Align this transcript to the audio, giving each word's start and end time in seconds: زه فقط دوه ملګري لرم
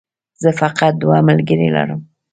زه 0.41 0.49
فقط 0.61 0.93
دوه 1.01 1.17
ملګري 1.29 1.67
لرم 1.75 2.01